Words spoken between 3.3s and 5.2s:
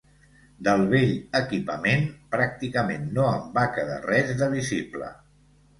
en va quedar res de visible.